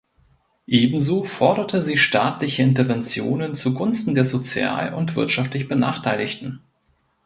[0.65, 6.59] Ebenso forderte sie staatliche Interventionen zugunsten der sozial und wirtschaftlich Benachteiligten.